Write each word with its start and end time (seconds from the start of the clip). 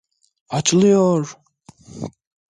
Açılıyor! 0.49 1.37